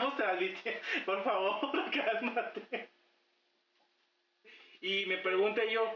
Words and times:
estamos 0.00 0.16
transmitiendo. 0.16 0.80
Por 1.06 1.24
favor, 1.24 1.90
cálmate. 1.90 2.90
Y 4.80 5.06
me 5.06 5.18
pregunté 5.18 5.70
yo. 5.70 5.94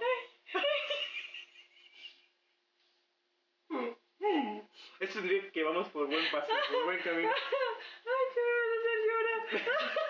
Esto 5.00 5.20
significa 5.20 5.50
que 5.52 5.62
vamos 5.64 5.88
por 5.88 6.06
buen 6.06 6.25
paso, 6.30 6.52
por 6.70 6.84
buen 6.84 6.98
camino. 7.00 7.30
Ay, 8.06 8.25
qué 8.34 8.40
me 8.40 8.52
van 8.52 8.70
a 8.70 9.43
hacer 9.43 9.61
llorar. 9.61 10.04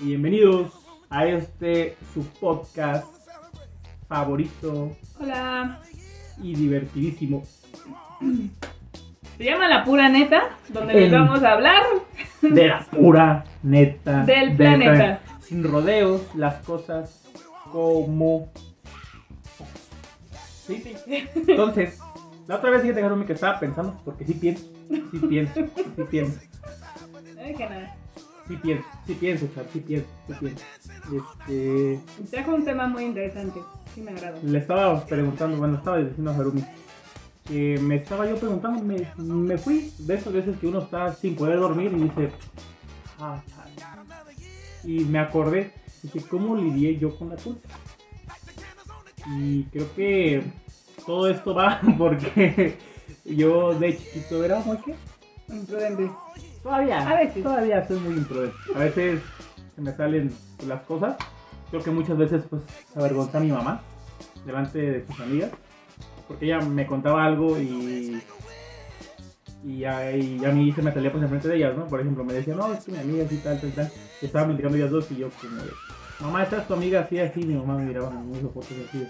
Y 0.00 0.06
bienvenidos 0.06 0.72
a 1.10 1.26
este 1.26 1.96
su 2.14 2.24
podcast 2.40 3.06
favorito 4.08 4.96
Hola. 5.18 5.80
y 6.42 6.54
divertidísimo. 6.54 7.44
Se 9.36 9.44
llama 9.44 9.68
La 9.68 9.84
Pura 9.84 10.08
Neta, 10.08 10.56
donde 10.68 10.94
les 10.94 11.12
vamos 11.12 11.42
a 11.42 11.52
hablar. 11.52 11.82
De 12.40 12.68
la 12.68 12.80
pura 12.90 13.44
neta. 13.62 14.24
Del 14.24 14.56
planeta. 14.56 15.20
Sin 15.40 15.64
rodeos, 15.64 16.22
las 16.34 16.62
cosas 16.64 17.28
como. 17.70 18.50
Sí, 20.66 20.82
sí. 20.82 21.26
Entonces, 21.34 21.98
la 22.46 22.56
otra 22.56 22.70
vez 22.70 22.96
Harumi, 22.96 23.26
que 23.26 23.34
estaba 23.34 23.58
pensando, 23.60 24.00
porque 24.04 24.24
sí 24.24 24.34
pienso, 24.34 24.64
sí 24.88 25.18
pienso, 25.28 25.60
sí 25.96 26.02
pienso, 26.10 26.40
No 27.36 27.42
dije 27.42 27.68
nada. 27.68 27.99
Sí 28.50 28.56
pienso, 28.56 28.84
sí 29.06 29.14
pienso, 29.14 29.48
Char, 29.54 29.66
sí 29.72 29.80
pienso, 29.80 30.08
sí 30.26 30.34
pienso. 30.40 30.64
Este. 31.46 32.00
Trajo 32.30 32.54
un 32.54 32.64
tema 32.64 32.88
muy 32.88 33.04
interesante. 33.04 33.60
Sí, 33.94 34.00
me 34.00 34.10
agradó. 34.10 34.38
Le 34.42 34.58
estaba 34.58 35.04
preguntando, 35.04 35.56
bueno, 35.56 35.76
estaba 35.76 35.98
diciendo 35.98 36.30
a 36.32 36.34
Harumi 36.34 36.64
que 37.44 37.78
me 37.80 37.96
estaba 37.96 38.28
yo 38.28 38.36
preguntando, 38.36 38.82
me, 38.82 39.06
me 39.16 39.58
fui 39.58 39.92
de 39.98 40.14
esas 40.14 40.32
veces 40.32 40.56
que 40.58 40.66
uno 40.66 40.80
está 40.80 41.12
sin 41.14 41.34
poder 41.34 41.58
dormir 41.58 41.92
y 41.92 42.02
dice, 42.02 42.30
ah, 43.18 43.42
chale". 43.48 43.74
y 44.84 45.04
me 45.04 45.18
acordé, 45.18 45.72
dije, 46.02 46.20
¿cómo 46.28 46.54
lidié 46.56 46.98
yo 46.98 47.16
con 47.16 47.30
la 47.30 47.36
culpa? 47.36 47.68
Y 49.38 49.64
creo 49.64 49.94
que 49.94 50.42
todo 51.04 51.28
esto 51.28 51.54
va 51.54 51.80
porque 51.98 52.76
yo 53.24 53.74
de 53.78 53.96
chiquito 53.96 54.44
era 54.44 54.60
muy 54.60 54.76
que 54.78 54.94
Imprudente. 55.48 56.10
Todavía, 56.62 57.08
A 57.08 57.14
veces. 57.16 57.42
todavía 57.42 57.86
soy 57.86 57.98
muy 58.00 58.14
imprudente. 58.14 58.56
A 58.74 58.78
veces 58.78 59.20
se 59.74 59.80
me 59.80 59.92
salen 59.92 60.32
las 60.66 60.82
cosas. 60.82 61.16
Creo 61.70 61.82
que 61.82 61.90
muchas 61.90 62.18
veces 62.18 62.42
pues 62.50 62.62
avergonzé 62.96 63.36
a 63.36 63.40
mi 63.40 63.50
mamá 63.52 63.80
delante 64.44 64.78
de 64.78 65.06
sus 65.06 65.20
amigas. 65.20 65.50
Porque 66.28 66.46
ella 66.46 66.60
me 66.60 66.86
contaba 66.86 67.24
algo 67.24 67.58
y, 67.58 68.22
y, 69.64 69.84
a, 69.84 70.16
y 70.16 70.44
a 70.44 70.50
mí 70.52 70.72
se 70.72 70.82
me 70.82 70.92
salía 70.92 71.10
pues 71.10 71.22
enfrente 71.24 71.48
de 71.48 71.56
ellas, 71.56 71.76
¿no? 71.76 71.86
Por 71.86 72.00
ejemplo, 72.00 72.24
me 72.24 72.32
decía, 72.32 72.54
no, 72.54 72.72
es 72.72 72.84
que 72.84 72.92
mi 72.92 72.98
amiga 72.98 73.24
así, 73.24 73.36
tal, 73.38 73.60
tal, 73.60 73.72
tal. 73.72 73.90
Y 74.22 74.26
estaban 74.26 74.48
platicando 74.48 74.76
ellas 74.76 74.90
dos 74.90 75.10
y 75.10 75.16
yo 75.16 75.28
como 75.40 75.56
de, 75.56 75.70
mamá, 76.20 76.42
esta 76.44 76.58
es 76.58 76.68
tu 76.68 76.74
amiga 76.74 77.00
así, 77.00 77.18
así. 77.18 77.40
Mi 77.44 77.54
mamá 77.54 77.76
me 77.78 77.84
miraba, 77.86 78.10
me 78.10 78.38
hizo 78.38 78.48
fotos 78.50 78.70
así. 78.88 79.06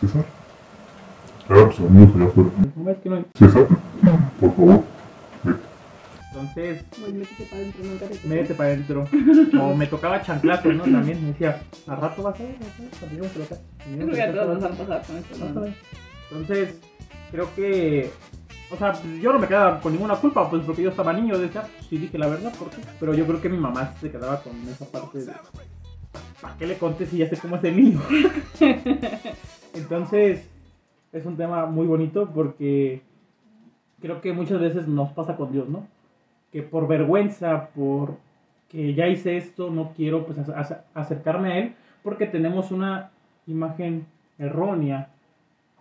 César. 0.00 0.24
Claro, 1.46 1.66
pues 1.66 1.80
allá 1.80 2.24
afuera. 2.26 2.50
Mamá, 2.76 2.90
es 2.92 2.98
que 2.98 3.08
no... 3.10 3.24
César, 3.34 3.66
por 4.40 4.56
favor. 4.56 4.82
Entonces, 6.32 6.84
Muy 7.00 7.12
métete 7.12 7.44
para 7.44 7.56
adentro, 7.56 7.84
nunca 7.84 8.06
te 8.06 8.28
métete 8.28 8.54
para 8.54 8.68
adentro. 8.70 9.04
O 9.60 9.74
me 9.74 9.86
tocaba 9.88 10.22
chanclazo, 10.22 10.72
¿no? 10.72 10.84
También 10.84 11.20
me 11.20 11.28
decía, 11.28 11.60
al 11.88 12.00
rato 12.00 12.22
vas 12.22 12.38
a 12.38 12.42
ver, 12.42 12.54
a 12.54 12.66
a. 12.66 12.98
Cuando 13.00 14.06
Creo 14.06 14.14
que 14.14 14.22
a 14.22 14.24
a 14.24 14.32
todos 14.32 14.46
casa, 14.46 14.68
nos 14.68 14.70
han 14.70 14.76
pasado 14.76 15.02
con 15.06 15.16
esto. 15.16 15.38
vas 15.40 15.42
a 15.42 15.52
¿no? 15.54 15.60
ver. 15.62 15.74
Entonces, 16.30 16.80
creo 17.32 17.54
que, 17.56 18.10
o 18.70 18.76
sea, 18.76 18.92
yo 19.20 19.32
no 19.32 19.38
me 19.40 19.48
quedaba 19.48 19.80
con 19.80 19.92
ninguna 19.92 20.14
culpa, 20.16 20.48
pues 20.48 20.62
porque 20.64 20.82
yo 20.82 20.90
estaba 20.90 21.12
niño, 21.12 21.36
decía, 21.36 21.62
pues, 21.62 21.86
sí 21.88 21.98
dije 21.98 22.16
la 22.16 22.28
verdad, 22.28 22.52
¿por 22.54 22.70
qué? 22.70 22.76
Pero 23.00 23.12
yo 23.14 23.26
creo 23.26 23.40
que 23.40 23.48
mi 23.48 23.58
mamá 23.58 23.94
se 24.00 24.10
quedaba 24.10 24.40
con 24.40 24.52
esa 24.68 24.84
parte 24.86 25.18
de, 25.18 25.32
¿para 26.40 26.56
qué 26.56 26.66
le 26.68 26.78
conté 26.78 27.06
si 27.06 27.18
ya 27.18 27.28
sé 27.28 27.36
cómo 27.38 27.56
es 27.56 27.64
el 27.64 27.76
niño? 27.76 28.00
Entonces, 29.74 30.46
es 31.12 31.26
un 31.26 31.36
tema 31.36 31.66
muy 31.66 31.86
bonito 31.88 32.30
porque 32.32 33.02
creo 34.00 34.20
que 34.20 34.32
muchas 34.32 34.60
veces 34.60 34.86
nos 34.86 35.10
pasa 35.10 35.36
con 35.36 35.50
Dios, 35.52 35.68
¿no? 35.68 35.86
Que 36.52 36.62
por 36.62 36.86
vergüenza, 36.88 37.68
por 37.68 38.16
que 38.68 38.94
ya 38.94 39.08
hice 39.08 39.36
esto, 39.36 39.70
no 39.70 39.92
quiero 39.96 40.24
pues 40.26 40.38
ac- 40.38 40.54
ac- 40.54 40.80
acercarme 40.94 41.52
a 41.52 41.58
Él 41.58 41.74
porque 42.02 42.26
tenemos 42.26 42.70
una 42.70 43.10
imagen 43.46 44.06
errónea 44.38 45.08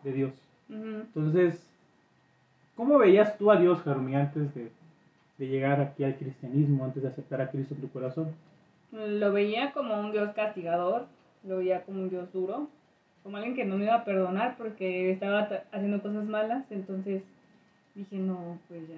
de 0.03 0.12
Dios. 0.13 0.31
Entonces, 0.69 1.68
¿cómo 2.75 2.97
veías 2.97 3.38
tú 3.38 3.52
a 3.52 3.57
Dios, 3.57 3.81
Jarumi, 3.81 4.16
antes 4.16 4.53
de, 4.56 4.72
de 5.38 5.47
llegar 5.47 5.80
aquí 5.81 6.03
al 6.03 6.16
cristianismo, 6.16 6.84
antes 6.86 7.03
de 7.03 7.09
aceptar 7.09 7.41
a 7.41 7.50
Cristo 7.50 7.75
en 7.75 7.81
tu 7.81 7.90
corazón? 7.90 8.28
Lo 8.91 9.31
veía 9.31 9.72
como 9.72 10.00
un 10.00 10.12
Dios 10.12 10.31
castigador, 10.34 11.06
lo 11.47 11.57
veía 11.57 11.84
como 11.84 12.01
un 12.01 12.09
Dios 12.09 12.31
duro, 12.34 12.68
como 13.24 13.38
alguien 13.38 13.56
que 13.56 13.66
no 13.66 13.78
me 13.78 13.86
iba 13.86 13.96
a 13.96 14.03
perdonar 14.06 14.56
porque 14.57 15.12
estaba 15.12 15.47
ta- 15.47 15.63
haciendo 15.72 16.01
cosas 16.01 16.25
malas, 16.25 16.66
entonces 16.72 17.22
dije, 17.96 18.18
no, 18.18 18.57
pues 18.68 18.88
ya. 18.90 18.96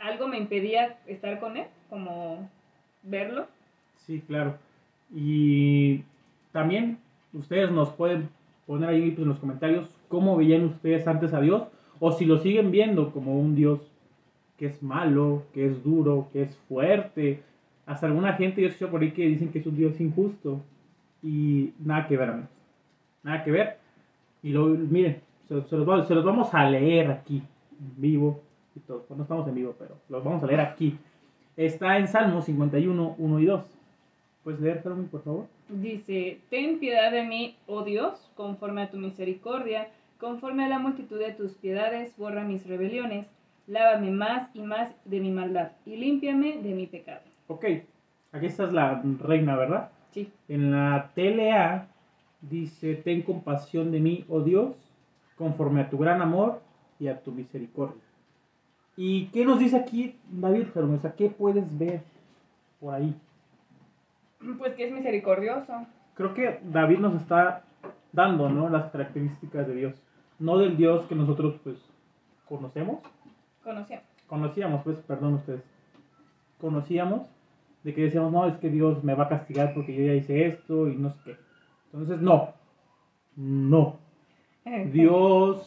Algo 0.00 0.28
me 0.28 0.38
impedía 0.38 0.98
estar 1.06 1.38
con 1.40 1.56
él, 1.56 1.66
como 1.88 2.48
verlo. 3.02 3.46
Sí, 3.98 4.22
claro. 4.26 4.56
Y 5.14 6.02
también 6.52 6.98
ustedes 7.32 7.70
nos 7.70 7.90
pueden 7.90 8.28
poner 8.66 8.88
ahí 8.88 9.10
pues, 9.10 9.22
en 9.22 9.28
los 9.28 9.38
comentarios 9.38 9.88
cómo 10.08 10.36
veían 10.36 10.64
ustedes 10.64 11.06
antes 11.06 11.34
a 11.34 11.40
Dios 11.40 11.64
o 11.98 12.12
si 12.12 12.24
lo 12.24 12.38
siguen 12.38 12.70
viendo 12.70 13.12
como 13.12 13.38
un 13.38 13.54
Dios 13.54 13.80
que 14.56 14.66
es 14.66 14.82
malo, 14.82 15.44
que 15.52 15.66
es 15.66 15.82
duro, 15.84 16.28
que 16.32 16.42
es 16.42 16.56
fuerte. 16.68 17.42
Hasta 17.86 18.06
alguna 18.06 18.34
gente 18.34 18.60
yo 18.60 18.68
he 18.68 18.70
escuchado 18.70 18.92
por 18.92 19.02
ahí 19.02 19.10
que 19.10 19.26
dicen 19.26 19.50
que 19.50 19.58
es 19.58 19.66
un 19.66 19.76
Dios 19.76 20.00
injusto 20.00 20.60
y 21.22 21.72
nada 21.78 22.06
que 22.06 22.16
ver, 22.16 22.30
amigos. 22.30 22.50
Nada 23.22 23.44
que 23.44 23.50
ver. 23.50 23.78
Y 24.42 24.50
lo, 24.50 24.66
miren, 24.66 25.20
se, 25.46 25.54
los, 25.54 25.68
se 25.68 26.14
los 26.14 26.24
vamos 26.24 26.54
a 26.54 26.68
leer 26.68 27.10
aquí, 27.10 27.36
en 27.36 28.00
vivo 28.00 28.40
y 28.74 28.80
todo. 28.80 29.02
Pues 29.02 29.16
no 29.16 29.24
estamos 29.24 29.46
en 29.48 29.54
vivo, 29.54 29.74
pero 29.78 29.96
los 30.08 30.24
vamos 30.24 30.42
a 30.42 30.46
leer 30.46 30.60
aquí. 30.60 30.98
Está 31.56 31.98
en 31.98 32.08
Salmo 32.08 32.42
51, 32.42 33.16
1 33.18 33.40
y 33.40 33.44
2. 33.44 33.64
¿Puedes 34.44 34.60
leer, 34.60 34.82
Salmo, 34.82 35.06
por 35.08 35.22
favor? 35.22 35.46
Dice, 35.68 36.40
ten 36.48 36.78
piedad 36.78 37.12
de 37.12 37.24
mí, 37.24 37.56
oh 37.66 37.84
Dios, 37.84 38.30
conforme 38.34 38.82
a 38.82 38.90
tu 38.90 38.96
misericordia, 38.96 39.88
conforme 40.18 40.64
a 40.64 40.68
la 40.68 40.78
multitud 40.78 41.18
de 41.18 41.32
tus 41.32 41.52
piedades, 41.52 42.16
borra 42.16 42.42
mis 42.44 42.66
rebeliones, 42.66 43.26
lávame 43.66 44.10
más 44.10 44.48
y 44.54 44.60
más 44.60 44.90
de 45.04 45.20
mi 45.20 45.30
maldad, 45.30 45.72
y 45.84 45.96
límpiame 45.96 46.58
de 46.62 46.74
mi 46.74 46.86
pecado. 46.86 47.20
Ok, 47.48 47.64
aquí 48.32 48.46
está 48.46 48.64
es 48.64 48.72
la 48.72 49.02
reina, 49.20 49.56
¿verdad? 49.56 49.90
Sí. 50.12 50.32
En 50.48 50.70
la 50.70 51.10
TLA 51.14 51.86
dice, 52.40 52.94
ten 52.96 53.22
compasión 53.22 53.92
de 53.92 54.00
mí, 54.00 54.24
oh 54.28 54.40
Dios, 54.40 54.74
conforme 55.36 55.82
a 55.82 55.90
tu 55.90 55.98
gran 55.98 56.22
amor 56.22 56.60
y 56.98 57.08
a 57.08 57.22
tu 57.22 57.32
misericordia. 57.32 58.02
¿Y 58.96 59.26
qué 59.26 59.44
nos 59.44 59.58
dice 59.58 59.76
aquí 59.76 60.16
David, 60.30 60.66
sea, 61.00 61.14
¿qué 61.14 61.30
puedes 61.30 61.78
ver 61.78 62.02
por 62.80 62.94
ahí? 62.94 63.14
Pues 64.58 64.74
que 64.74 64.86
es 64.86 64.92
misericordioso. 64.92 65.86
Creo 66.14 66.34
que 66.34 66.60
David 66.64 66.98
nos 66.98 67.14
está 67.14 67.64
dando, 68.12 68.48
¿no? 68.48 68.68
Las 68.68 68.90
características 68.90 69.66
de 69.66 69.74
Dios. 69.74 69.94
No 70.38 70.58
del 70.58 70.76
Dios 70.76 71.06
que 71.06 71.14
nosotros, 71.14 71.56
pues, 71.62 71.76
conocemos, 72.48 73.00
Conocía. 73.62 74.02
conocíamos, 74.26 74.82
pues, 74.82 74.96
perdón 74.98 75.34
ustedes, 75.34 75.62
conocíamos 76.60 77.26
de 77.84 77.94
que 77.94 78.02
decíamos, 78.02 78.32
no, 78.32 78.46
es 78.46 78.56
que 78.58 78.70
Dios 78.70 79.04
me 79.04 79.14
va 79.14 79.24
a 79.24 79.28
castigar 79.28 79.74
porque 79.74 79.94
yo 79.94 80.04
ya 80.04 80.14
hice 80.14 80.46
esto 80.46 80.88
y 80.88 80.96
no 80.96 81.10
sé 81.10 81.18
qué. 81.24 81.36
Entonces, 81.92 82.20
no, 82.20 82.54
no, 83.36 83.98
Dios 84.92 85.64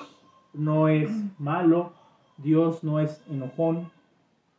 no 0.54 0.88
es 0.88 1.10
malo, 1.40 1.94
Dios 2.38 2.84
no 2.84 3.00
es 3.00 3.22
enojón, 3.30 3.90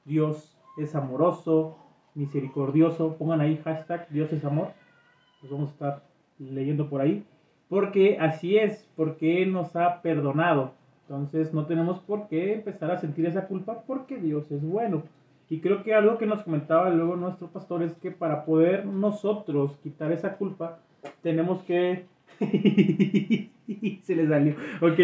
Dios 0.05 0.56
es 0.79 0.94
amoroso, 0.94 1.76
misericordioso. 2.15 3.17
Pongan 3.17 3.41
ahí 3.41 3.61
hashtag 3.65 4.09
Dios 4.11 4.32
es 4.32 4.44
amor. 4.44 4.69
Los 5.43 5.50
vamos 5.50 5.69
a 5.69 5.73
estar 5.73 6.03
leyendo 6.38 6.88
por 6.88 7.00
ahí. 7.00 7.25
Porque 7.69 8.19
así 8.21 8.56
es, 8.56 8.88
porque 8.97 9.43
Él 9.43 9.53
nos 9.53 9.75
ha 9.76 10.03
perdonado. 10.03 10.73
Entonces 11.03 11.53
no 11.53 11.67
tenemos 11.67 12.00
por 12.00 12.29
qué 12.29 12.55
empezar 12.55 12.91
a 12.91 12.99
sentir 12.99 13.26
esa 13.26 13.47
culpa 13.47 13.82
porque 13.87 14.17
Dios 14.17 14.50
es 14.50 14.62
bueno. 14.62 15.03
Y 15.50 15.61
creo 15.61 15.82
que 15.82 15.94
algo 15.94 16.17
que 16.17 16.26
nos 16.26 16.43
comentaba 16.43 16.88
luego 16.91 17.17
nuestro 17.17 17.49
pastor 17.49 17.82
es 17.82 17.93
que 17.94 18.11
para 18.11 18.44
poder 18.44 18.87
nosotros 18.87 19.76
quitar 19.82 20.12
esa 20.12 20.37
culpa, 20.37 20.79
tenemos 21.23 21.62
que... 21.65 22.06
Se 24.03 24.17
le 24.17 24.26
salió. 24.26 24.55
Ok. 24.81 24.99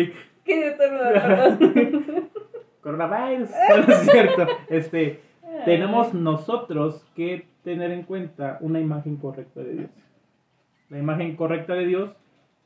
coronavirus. 2.82 3.50
No 3.86 3.92
es 3.94 4.10
cierto. 4.10 4.46
Este, 4.68 5.20
tenemos 5.64 6.14
nosotros 6.14 7.04
que 7.14 7.46
tener 7.64 7.90
en 7.90 8.02
cuenta 8.04 8.58
una 8.60 8.80
imagen 8.80 9.16
correcta 9.16 9.60
de 9.60 9.72
Dios. 9.74 9.90
La 10.88 10.98
imagen 10.98 11.36
correcta 11.36 11.74
de 11.74 11.86
Dios. 11.86 12.10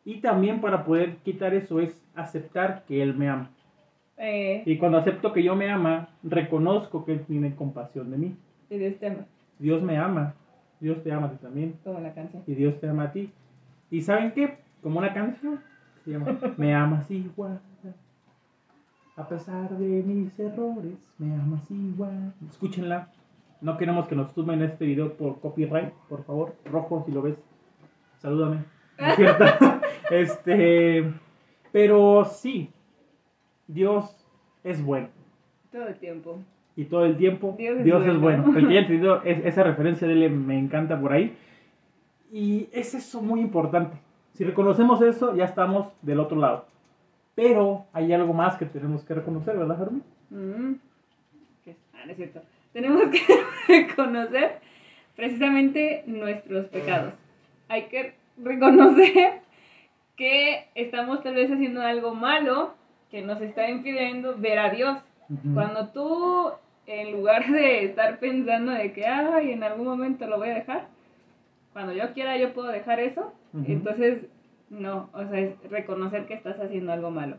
Y 0.04 0.20
también 0.20 0.60
para 0.60 0.84
poder 0.84 1.16
quitar 1.24 1.54
eso 1.54 1.80
es 1.80 2.00
aceptar 2.14 2.84
que 2.86 3.02
Él 3.02 3.14
me 3.14 3.28
ama. 3.28 3.50
Eh, 4.18 4.62
Y 4.66 4.76
cuando 4.78 4.98
acepto 4.98 5.32
que 5.32 5.42
yo 5.42 5.56
me 5.56 5.70
ama, 5.70 6.08
reconozco 6.22 7.04
que 7.04 7.12
Él 7.12 7.24
tiene 7.26 7.54
compasión 7.54 8.10
de 8.10 8.18
mí. 8.18 8.36
y 8.70 8.78
de 8.78 8.88
este 8.88 9.08
tema, 9.10 9.24
Dios 9.58 9.82
me 9.82 9.96
ama. 9.96 10.34
Dios 10.80 11.02
te 11.02 11.10
ama 11.12 11.28
a 11.28 11.30
ti 11.30 11.36
también. 11.40 11.74
como 11.82 12.00
la 12.00 12.12
canción. 12.12 12.42
Y 12.46 12.54
Dios 12.54 12.78
te 12.80 12.88
ama 12.88 13.04
a 13.04 13.12
ti. 13.12 13.30
¿Y 13.90 14.02
saben 14.02 14.32
qué? 14.32 14.58
Como 14.82 14.98
una 14.98 15.12
canción. 15.14 15.60
Se 16.04 16.10
llama 16.10 16.36
Me 16.58 16.74
amas 16.74 17.10
igual. 17.10 17.60
A 19.16 19.28
pesar 19.28 19.70
de 19.70 20.02
mis 20.02 20.36
errores, 20.40 20.98
me 21.18 21.34
amas 21.34 21.70
igual. 21.70 22.32
Escúchenla. 22.50 23.08
No 23.60 23.76
queremos 23.78 24.08
que 24.08 24.16
nos 24.16 24.32
tumben 24.34 24.60
este 24.62 24.84
video 24.84 25.12
por 25.14 25.40
copyright, 25.40 25.92
por 26.08 26.24
favor. 26.24 26.54
Rojo, 26.64 27.02
si 27.06 27.12
lo 27.12 27.22
ves, 27.22 27.36
salúdame. 28.18 28.64
¿No 28.98 29.06
es 29.06 29.16
cierto? 29.16 29.44
este, 30.10 31.12
pero 31.72 32.24
sí, 32.24 32.70
Dios 33.68 34.26
es 34.64 34.84
bueno. 34.84 35.08
Todo 35.70 35.86
el 35.86 35.94
tiempo. 35.96 36.40
Y 36.76 36.84
todo 36.86 37.04
el 37.04 37.16
tiempo 37.16 37.54
Dios 37.56 37.84
Dios, 37.84 38.02
es 38.02 38.14
es 38.14 38.20
bueno. 38.20 38.42
bueno. 38.42 38.58
El 38.58 38.66
que 38.66 38.70
haya 38.72 38.80
entendido 38.80 39.22
es- 39.24 39.44
esa 39.46 39.62
referencia 39.62 40.08
de 40.08 40.14
él 40.26 40.30
me 40.32 40.58
encanta 40.58 41.00
por 41.00 41.12
ahí. 41.12 41.36
Y 42.32 42.68
es 42.72 42.94
eso 42.94 43.22
muy 43.22 43.40
importante. 43.40 43.96
Si 44.32 44.42
reconocemos 44.42 45.00
eso, 45.02 45.36
ya 45.36 45.44
estamos 45.44 45.86
del 46.02 46.18
otro 46.18 46.36
lado. 46.36 46.66
Pero 47.34 47.86
hay 47.92 48.12
algo 48.12 48.32
más 48.32 48.56
que 48.56 48.66
tenemos 48.66 49.02
que 49.04 49.14
reconocer, 49.14 49.56
¿verdad, 49.56 49.78
Fermi? 49.78 50.02
Mm. 50.30 50.74
Ah, 51.94 52.02
no 52.04 52.10
es 52.10 52.16
cierto. 52.16 52.42
Tenemos 52.72 53.02
que 53.08 53.20
reconocer 53.68 54.58
precisamente 55.16 56.04
nuestros 56.06 56.66
pecados. 56.66 57.14
Hay 57.68 57.84
que 57.84 58.14
reconocer 58.36 59.40
que 60.16 60.66
estamos 60.74 61.22
tal 61.22 61.34
vez 61.34 61.50
haciendo 61.50 61.82
algo 61.82 62.14
malo 62.14 62.74
que 63.10 63.22
nos 63.22 63.40
está 63.40 63.68
impidiendo 63.68 64.36
ver 64.36 64.58
a 64.58 64.70
Dios. 64.70 64.98
Cuando 65.54 65.88
tú, 65.88 66.50
en 66.86 67.12
lugar 67.12 67.50
de 67.50 67.84
estar 67.84 68.18
pensando 68.18 68.72
de 68.72 68.92
que, 68.92 69.06
ay, 69.06 69.52
en 69.52 69.62
algún 69.62 69.86
momento 69.86 70.26
lo 70.26 70.36
voy 70.36 70.50
a 70.50 70.54
dejar, 70.54 70.88
cuando 71.72 71.92
yo 71.92 72.12
quiera 72.12 72.36
yo 72.36 72.52
puedo 72.52 72.68
dejar 72.68 73.00
eso, 73.00 73.32
entonces 73.66 74.26
no, 74.78 75.10
o 75.12 75.24
sea, 75.26 75.40
es 75.40 75.70
reconocer 75.70 76.26
que 76.26 76.34
estás 76.34 76.58
haciendo 76.60 76.92
algo 76.92 77.10
malo. 77.10 77.36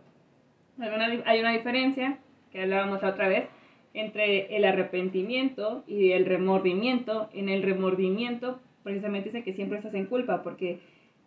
Hay 0.80 0.90
una, 0.90 1.06
hay 1.26 1.40
una 1.40 1.52
diferencia, 1.52 2.20
que 2.52 2.64
hablábamos 2.64 3.02
la 3.02 3.10
otra 3.10 3.28
vez, 3.28 3.48
entre 3.94 4.56
el 4.56 4.66
arrepentimiento 4.66 5.84
y 5.88 6.12
el 6.12 6.26
remordimiento. 6.26 7.30
En 7.34 7.50
el 7.50 7.64
remordimiento, 7.64 8.60
precisamente 8.84 9.30
dice 9.30 9.44
que 9.44 9.54
siempre 9.54 9.78
estás 9.78 9.94
en 9.94 10.06
culpa, 10.06 10.44
porque 10.44 10.80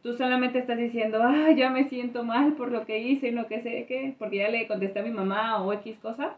tú 0.02 0.14
solamente 0.14 0.58
estás 0.58 0.78
diciendo, 0.78 1.20
ah, 1.22 1.50
ya 1.56 1.70
me 1.70 1.88
siento 1.88 2.24
mal 2.24 2.54
por 2.54 2.70
lo 2.70 2.84
que 2.84 2.98
hice, 2.98 3.32
no 3.32 3.46
que 3.46 3.62
sé 3.62 3.86
qué, 3.88 4.14
porque 4.18 4.38
ya 4.38 4.48
le 4.48 4.68
contesté 4.68 5.00
a 5.00 5.02
mi 5.04 5.10
mamá 5.10 5.62
o 5.62 5.72
X 5.72 5.98
cosa, 5.98 6.36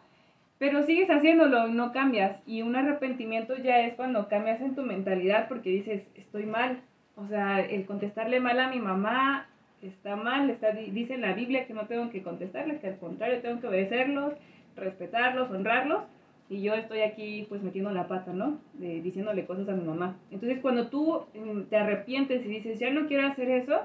pero 0.59 0.85
sigues 0.85 1.11
haciéndolo 1.11 1.69
y 1.69 1.73
no 1.73 1.93
cambias. 1.93 2.39
Y 2.47 2.63
un 2.63 2.77
arrepentimiento 2.77 3.57
ya 3.57 3.81
es 3.81 3.95
cuando 3.95 4.29
cambias 4.29 4.61
en 4.61 4.75
tu 4.75 4.83
mentalidad 4.83 5.49
porque 5.49 5.71
dices, 5.71 6.07
estoy 6.15 6.47
mal. 6.47 6.81
O 7.17 7.27
sea, 7.27 7.61
el 7.61 7.87
contestarle 7.87 8.41
mal 8.41 8.61
a 8.61 8.69
mi 8.69 8.79
mamá 8.79 9.50
está 9.83 10.17
mal, 10.17 10.51
está, 10.51 10.73
di- 10.73 10.91
dice 10.91 11.15
en 11.15 11.23
la 11.23 11.33
Biblia 11.35 11.67
que 11.67 11.75
no 11.75 11.87
tengo 11.87 12.11
que 12.11 12.23
contestarles, 12.23 12.81
que 12.81 12.89
al 12.89 12.99
contrario 12.99 13.41
tengo 13.41 13.61
que 13.61 13.67
obedecerlos, 13.69 14.35
respetarlos, 14.77 15.51
honrarlos. 15.51 16.03
Y 16.49 16.63
yo 16.63 16.75
estoy 16.75 17.03
aquí 17.03 17.47
pues 17.49 17.63
metiendo 17.63 17.93
la 17.93 18.09
pata, 18.09 18.33
¿no? 18.33 18.59
De- 18.75 19.01
diciéndole 19.03 19.47
cosas 19.47 19.69
a 19.69 19.73
mi 19.73 19.85
mamá. 19.85 20.17
Entonces 20.33 20.59
cuando 20.61 20.89
tú 20.89 21.23
mm, 21.35 21.63
te 21.71 21.77
arrepientes 21.77 22.45
y 22.45 22.49
dices, 22.49 22.79
ya 22.81 22.91
no 22.91 23.07
quiero 23.07 23.27
hacer 23.29 23.49
eso, 23.51 23.81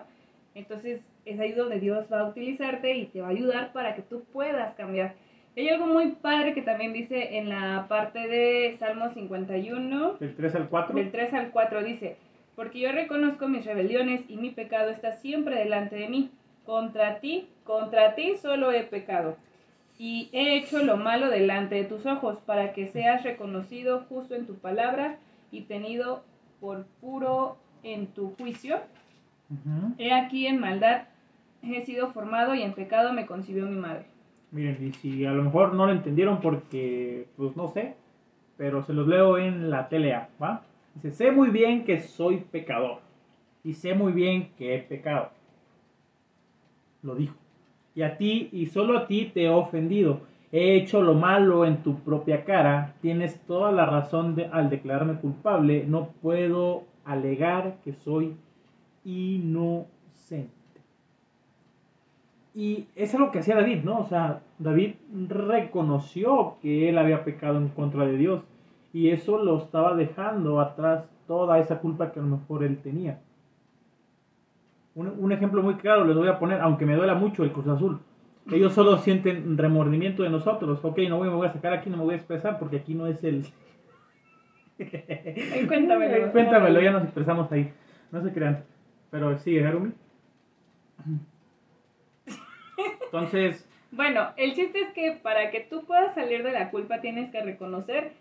entonces 0.56 1.06
es 1.25 1.39
ahí 1.39 1.51
donde 1.51 1.80
Dios 1.80 2.07
va 2.12 2.21
a 2.21 2.27
utilizarte 2.30 2.95
y 2.98 3.06
te 3.06 3.21
va 3.21 3.27
a 3.27 3.31
ayudar 3.31 3.71
para 3.74 3.95
que 3.95 4.01
tú 4.01 4.24
puedas 4.33 4.74
cambiar. 4.75 5.13
Hay 5.57 5.69
algo 5.69 5.86
muy 5.88 6.12
padre 6.21 6.53
que 6.53 6.62
también 6.62 6.91
dice 6.91 7.38
en 7.38 7.50
la 7.50 7.86
parte 7.88 8.27
de 8.27 8.75
Salmo 8.77 9.09
51, 9.12 10.13
Del 10.19 10.36
3 10.36 10.56
al 10.56 10.68
4. 10.69 10.95
del 10.95 11.12
3 11.12 11.33
al 11.33 11.51
4 11.51 11.83
dice, 11.83 12.18
porque 12.55 12.79
yo 12.79 12.91
reconozco 12.91 13.47
mis 13.47 13.65
rebeliones 13.65 14.21
y 14.29 14.37
mi 14.37 14.51
pecado 14.51 14.89
está 14.89 15.13
siempre 15.13 15.57
delante 15.57 15.95
de 15.95 16.09
mí. 16.09 16.29
Contra 16.65 17.19
ti, 17.19 17.47
contra 17.63 18.15
ti 18.15 18.35
solo 18.41 18.71
he 18.71 18.83
pecado. 18.83 19.37
Y 19.97 20.29
he 20.33 20.57
hecho 20.57 20.83
lo 20.83 20.97
malo 20.97 21.29
delante 21.29 21.75
de 21.75 21.85
tus 21.85 22.05
ojos, 22.05 22.39
para 22.45 22.73
que 22.73 22.87
seas 22.87 23.23
reconocido 23.23 24.05
justo 24.09 24.35
en 24.35 24.45
tu 24.45 24.55
palabra 24.55 25.17
y 25.51 25.61
tenido 25.61 26.23
por 26.59 26.85
puro 27.01 27.57
en 27.83 28.07
tu 28.07 28.33
juicio. 28.35 28.79
He 29.97 30.11
aquí 30.11 30.47
en 30.47 30.59
maldad 30.59 31.03
he 31.73 31.81
sido 31.81 32.11
formado 32.11 32.55
y 32.55 32.61
en 32.61 32.73
pecado 32.73 33.13
me 33.13 33.25
concibió 33.25 33.65
mi 33.65 33.77
madre. 33.77 34.05
Miren, 34.51 34.77
y 34.81 34.93
si 34.93 35.25
a 35.25 35.31
lo 35.31 35.43
mejor 35.43 35.73
no 35.73 35.85
lo 35.85 35.91
entendieron 35.91 36.39
porque, 36.39 37.27
pues 37.37 37.55
no 37.55 37.67
sé, 37.69 37.95
pero 38.57 38.83
se 38.83 38.93
los 38.93 39.07
leo 39.07 39.37
en 39.37 39.69
la 39.69 39.89
TLA, 39.89 40.29
¿va? 40.41 40.63
Dice, 40.95 41.12
sé 41.12 41.31
muy 41.31 41.50
bien 41.50 41.83
que 41.83 42.00
soy 42.00 42.38
pecador 42.38 43.00
y 43.63 43.74
sé 43.74 43.94
muy 43.94 44.13
bien 44.13 44.51
que 44.57 44.75
he 44.75 44.80
pecado. 44.80 45.30
Lo 47.01 47.15
dijo. 47.15 47.36
Y 47.94 48.01
a 48.01 48.18
ti, 48.18 48.50
y 48.51 48.68
solo 48.68 48.97
a 48.97 49.07
ti 49.07 49.31
te 49.33 49.45
he 49.45 49.50
ofendido. 49.50 50.21
He 50.51 50.75
hecho 50.75 51.01
lo 51.01 51.13
malo 51.13 51.65
en 51.65 51.83
tu 51.83 52.00
propia 52.00 52.45
cara. 52.45 52.95
Tienes 53.01 53.39
toda 53.42 53.71
la 53.71 53.86
razón 53.86 54.36
de, 54.36 54.45
al 54.45 54.69
declararme 54.69 55.15
culpable. 55.15 55.86
No 55.88 56.09
puedo 56.21 56.83
alegar 57.03 57.77
que 57.83 57.94
soy 57.94 58.36
inocente. 59.03 60.51
Y 62.53 62.88
es 62.95 63.13
algo 63.15 63.31
que 63.31 63.39
hacía 63.39 63.56
David, 63.56 63.83
¿no? 63.83 64.00
O 64.00 64.06
sea, 64.06 64.41
David 64.59 64.94
reconoció 65.27 66.57
que 66.62 66.88
él 66.89 66.98
había 66.98 67.25
pecado 67.25 67.57
en 67.57 67.68
contra 67.69 68.06
de 68.06 68.18
Dios 68.18 68.44
y 68.95 69.09
eso 69.09 69.44
lo 69.44 69.57
estaba 69.57 69.94
dejando 69.94 70.62
atrás 70.62 71.03
toda 71.27 71.59
esa 71.59 71.80
culpa 71.80 72.13
que 72.13 72.21
a 72.21 72.24
lo 72.24 72.38
mejor 72.38 72.63
él 72.63 72.77
tenía. 72.77 73.19
Un, 74.94 75.13
un 75.19 75.33
ejemplo 75.33 75.62
muy 75.62 75.75
claro 75.75 76.06
les 76.06 76.15
voy 76.15 76.30
a 76.30 76.39
poner, 76.39 76.62
aunque 76.62 76.86
me 76.86 76.95
duela 76.95 77.13
mucho 77.13 77.44
el 77.44 77.51
Cruz 77.51 77.68
Azul. 77.68 78.00
Ellos 78.50 78.71
solo 78.71 78.97
sienten 79.00 79.57
remordimiento 79.57 80.24
de 80.24 80.29
nosotros. 80.29 80.79
Ok, 80.81 81.00
no 81.10 81.17
voy, 81.17 81.27
me 81.27 81.36
voy 81.36 81.46
a 81.46 81.51
sacar 81.51 81.74
aquí, 81.74 81.89
no 81.89 81.98
me 81.98 82.05
voy 82.05 82.13
a 82.13 82.17
expresar 82.17 82.58
porque 82.58 82.77
aquí 82.77 82.96
no 82.96 83.05
es 83.08 83.22
el... 83.25 83.46
Cuéntamelo. 85.67 86.31
Cuéntamelo, 86.31 86.79
ya 86.79 86.91
nos 86.91 87.03
expresamos 87.03 87.51
ahí. 87.51 87.74
No 88.13 88.22
se 88.22 88.31
crean. 88.31 88.63
Pero 89.12 89.38
sigue, 89.39 89.67
Harumi. 89.67 89.91
Entonces, 93.03 93.67
Bueno, 93.96 94.27
el 94.36 94.53
chiste 94.53 94.81
es 94.81 94.89
que 94.89 95.13
para 95.24 95.51
que 95.51 95.62
tú 95.62 95.86
puedas 95.86 96.13
salir 96.15 96.43
de 96.43 96.51
la 96.51 96.69
culpa 96.69 97.00
tienes 97.00 97.31
que 97.31 97.41
reconocer 97.41 98.12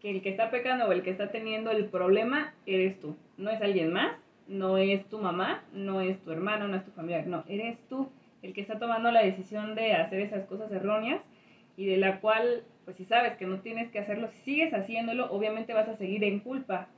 que 0.00 0.10
el 0.10 0.22
que 0.22 0.28
está 0.28 0.50
pecando 0.50 0.86
o 0.86 0.92
el 0.92 1.02
que 1.02 1.10
está 1.10 1.30
teniendo 1.30 1.70
el 1.70 1.86
problema 1.86 2.54
eres 2.66 3.00
tú. 3.00 3.16
No 3.36 3.50
es 3.50 3.60
alguien 3.60 3.92
más, 3.92 4.16
no 4.48 4.78
es 4.78 5.04
tu 5.06 5.18
mamá, 5.18 5.64
no 5.72 6.00
es 6.00 6.18
tu 6.22 6.30
hermano, 6.30 6.68
no 6.68 6.76
es 6.76 6.84
tu 6.84 6.90
familia, 6.92 7.22
no, 7.26 7.44
eres 7.48 7.78
tú 7.88 8.08
el 8.42 8.52
que 8.52 8.60
está 8.60 8.78
tomando 8.78 9.10
la 9.10 9.22
decisión 9.22 9.74
de 9.74 9.94
hacer 9.94 10.20
esas 10.20 10.44
cosas 10.46 10.70
erróneas 10.70 11.20
y 11.76 11.86
de 11.86 11.96
la 11.96 12.20
cual, 12.20 12.64
pues 12.84 12.96
si 12.96 13.04
sabes 13.04 13.36
que 13.36 13.46
no 13.46 13.60
tienes 13.60 13.90
que 13.90 13.98
hacerlo, 13.98 14.28
si 14.28 14.38
sigues 14.38 14.72
haciéndolo, 14.72 15.30
obviamente 15.30 15.74
vas 15.74 15.88
a 15.88 15.96
seguir 15.96 16.24
en 16.24 16.40
culpa, 16.40 16.88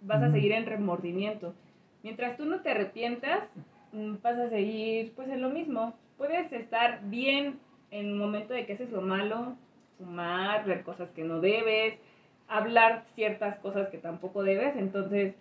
vas 0.00 0.22
a 0.22 0.30
seguir 0.30 0.52
en 0.52 0.66
remordimiento. 0.66 1.54
Mientras 2.02 2.36
tú 2.36 2.44
no 2.44 2.60
te 2.60 2.70
arrepientas, 2.70 3.44
mm, 3.92 4.16
vas 4.22 4.38
a 4.38 4.48
seguir 4.48 5.12
pues 5.16 5.28
en 5.28 5.42
lo 5.42 5.50
mismo. 5.50 5.94
Puedes 6.16 6.52
estar 6.52 7.00
bien 7.04 7.58
en 7.90 8.06
el 8.06 8.14
momento 8.14 8.54
de 8.54 8.64
que 8.64 8.74
haces 8.74 8.90
lo 8.90 9.02
malo, 9.02 9.56
fumar, 9.98 10.64
ver 10.64 10.82
cosas 10.82 11.10
que 11.10 11.24
no 11.24 11.40
debes, 11.40 11.98
hablar 12.48 13.04
ciertas 13.14 13.58
cosas 13.58 13.88
que 13.88 13.98
tampoco 13.98 14.42
debes, 14.42 14.76
entonces 14.76 15.34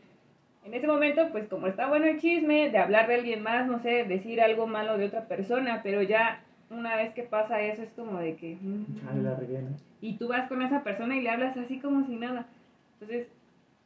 en 0.65 0.73
ese 0.73 0.87
momento 0.87 1.29
pues 1.31 1.47
como 1.47 1.67
está 1.67 1.87
bueno 1.87 2.05
el 2.05 2.19
chisme 2.19 2.69
de 2.69 2.77
hablar 2.77 3.07
de 3.07 3.15
alguien 3.15 3.43
más, 3.43 3.67
no 3.67 3.79
sé, 3.79 4.03
decir 4.05 4.41
algo 4.41 4.65
malo 4.67 4.97
de 4.97 5.05
otra 5.05 5.25
persona, 5.25 5.81
pero 5.83 6.01
ya 6.01 6.41
una 6.69 6.95
vez 6.95 7.13
que 7.13 7.23
pasa 7.23 7.61
eso 7.61 7.83
es 7.83 7.91
como 7.91 8.19
de 8.19 8.35
que... 8.35 8.57
mm, 8.59 8.85
y 10.01 10.13
tú 10.17 10.27
vas 10.27 10.47
con 10.47 10.61
esa 10.61 10.83
persona 10.83 11.15
y 11.15 11.21
le 11.21 11.29
hablas 11.29 11.55
así 11.57 11.79
como 11.79 12.05
si 12.05 12.15
nada. 12.15 12.45
Entonces, 12.93 13.27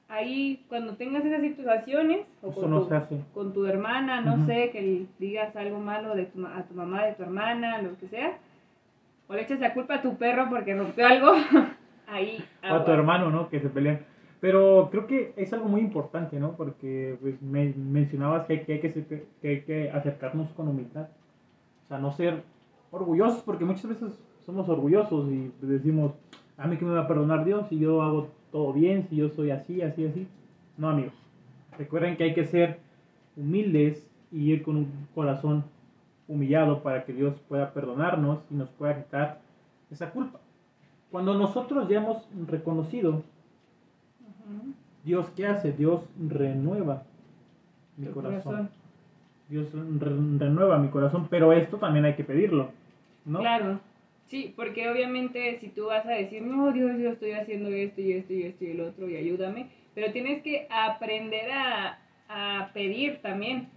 ahí 0.08 0.64
cuando 0.70 0.96
tengas 0.96 1.24
esas 1.24 1.42
situaciones, 1.42 2.22
o 2.42 2.52
con, 2.52 2.72
no 2.72 2.82
tu, 2.84 3.24
con 3.34 3.54
tu 3.54 3.66
hermana, 3.66 4.22
no 4.22 4.46
sé, 4.46 4.70
que 4.72 4.82
le 4.82 5.06
digas 5.20 5.56
algo 5.56 5.80
malo 5.80 6.16
de 6.16 6.26
tu, 6.26 6.46
a 6.46 6.64
tu 6.64 6.74
mamá, 6.74 7.06
de 7.06 7.14
tu 7.14 7.24
hermana, 7.24 7.82
lo 7.82 7.98
que 7.98 8.08
sea, 8.08 8.38
o 9.28 9.34
le 9.34 9.44
echas 9.44 9.60
la 9.60 9.74
culpa 9.74 9.96
a 9.96 10.02
tu 10.02 10.18
perro 10.18 10.48
porque 10.50 10.76
rompió 10.76 11.06
algo, 11.06 11.32
ahí. 12.10 12.44
O 12.64 12.74
a 12.74 12.86
tu 12.86 12.92
hermano, 12.92 13.30
¿no? 13.30 13.50
Que 13.50 13.60
se 13.60 13.70
pelean. 13.70 14.02
Pero 14.40 14.90
creo 14.90 15.06
que 15.06 15.34
es 15.36 15.52
algo 15.52 15.68
muy 15.68 15.82
importante, 15.82 16.40
¿no? 16.40 16.56
Porque 16.56 17.18
pues, 17.22 17.42
me 17.42 17.74
mencionabas 17.76 18.46
que 18.46 18.54
hay 18.54 18.60
que, 18.66 18.80
que, 18.80 19.26
que 19.42 19.48
hay 19.48 19.62
que 19.62 19.92
acercarnos 19.92 20.50
con 20.54 20.68
humildad. 20.68 21.10
O 21.86 21.88
sea, 21.88 21.98
no 22.00 22.12
ser 22.12 22.44
orgullosos, 22.92 23.42
porque 23.44 23.66
muchas 23.66 23.88
veces 23.88 24.20
somos 24.46 24.70
orgullosos 24.70 25.30
y 25.30 25.52
decimos, 25.62 26.14
a 26.58 26.68
mí 26.68 26.78
que 26.78 26.86
me 26.86 26.94
va 26.94 27.02
a 27.02 27.08
perdonar 27.08 27.46
Dios 27.46 27.68
si 27.68 27.80
yo 27.80 28.02
hago 28.02 28.30
todo 28.52 28.74
bien, 28.74 29.08
si 29.10 29.18
yo 29.18 29.30
soy 29.30 29.52
así, 29.52 29.82
así, 29.82 30.06
así. 30.06 30.28
No, 30.78 30.90
amigos. 30.90 31.14
Recuerden 31.78 32.18
que 32.18 32.24
hay 32.24 32.34
que 32.34 32.46
ser 32.46 32.80
humildes 33.36 34.10
y 34.32 34.52
ir 34.52 34.64
con 34.64 34.78
un 34.78 35.08
corazón 35.14 35.66
humillado 36.28 36.82
para 36.82 37.06
que 37.06 37.14
Dios 37.14 37.40
pueda 37.48 37.74
perdonarnos 37.74 38.40
y 38.50 38.56
nos 38.56 38.70
pueda 38.70 39.04
quitar 39.04 39.42
esa 39.92 40.12
culpa. 40.12 40.40
Cuando 41.12 41.34
nosotros 41.36 41.88
ya 41.90 41.98
hemos 41.98 42.28
reconocido. 42.48 43.24
Dios 45.04 45.28
qué 45.36 45.48
hace? 45.48 45.72
Dios 45.72 46.02
renueva 46.28 47.04
mi 47.98 48.08
corazón. 48.08 48.42
corazón. 48.44 48.70
Dios 49.50 49.68
re- 49.74 50.38
renueva 50.46 50.78
mi 50.78 50.90
corazón, 50.90 51.28
pero 51.30 51.52
esto 51.54 51.78
también 51.78 52.06
hay 52.06 52.16
que 52.16 52.24
pedirlo, 52.24 52.70
¿no? 53.26 53.40
Claro. 53.40 53.80
Sí, 54.28 54.54
porque 54.56 54.88
obviamente 54.90 55.58
si 55.60 55.70
tú 55.70 55.88
vas 55.88 56.06
a 56.06 56.12
decir, 56.12 56.44
no, 56.44 56.72
Dios, 56.72 57.00
yo 57.00 57.10
estoy 57.10 57.32
haciendo 57.32 57.70
esto 57.70 58.00
y 58.02 58.12
esto 58.14 58.34
y 58.34 58.44
esto 58.44 58.64
y 58.66 58.72
el 58.72 58.82
otro 58.82 59.10
y 59.10 59.16
ayúdame, 59.16 59.70
pero 59.96 60.12
tienes 60.12 60.44
que 60.44 60.68
aprender 60.70 61.50
a, 61.52 61.98
a 62.30 62.70
pedir 62.74 63.22
también. 63.24 63.70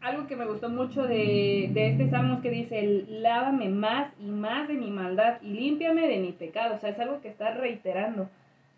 Algo 0.00 0.26
que 0.26 0.36
me 0.36 0.46
gustó 0.46 0.68
mucho 0.68 1.02
de, 1.02 1.70
de 1.72 1.90
este 1.90 2.08
salmo 2.08 2.40
que 2.40 2.50
dice, 2.50 3.04
lávame 3.08 3.68
más 3.68 4.12
y 4.20 4.26
más 4.26 4.68
de 4.68 4.74
mi 4.74 4.90
maldad 4.90 5.38
y 5.42 5.48
límpiame 5.48 6.06
de 6.06 6.18
mi 6.18 6.32
pecado. 6.32 6.76
O 6.76 6.78
sea, 6.78 6.90
es 6.90 6.98
algo 6.98 7.20
que 7.20 7.28
está 7.28 7.54
reiterando. 7.54 8.28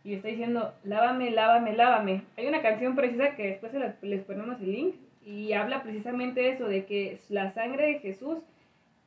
Y 0.03 0.15
está 0.15 0.29
diciendo, 0.29 0.73
lávame, 0.83 1.31
lávame, 1.31 1.77
lávame. 1.77 2.23
Hay 2.39 2.47
una 2.47 2.63
canción 2.63 2.97
precisa 2.97 3.37
que 3.37 3.49
después 3.49 3.73
les 4.03 4.25
ponemos 4.25 4.59
el 4.61 4.73
link 4.73 4.95
y 5.27 5.53
habla 5.53 5.83
precisamente 5.83 6.49
eso, 6.49 6.67
de 6.67 6.87
que 6.87 7.19
la 7.29 7.51
sangre 7.51 7.87
de 7.87 7.99
Jesús 7.99 8.39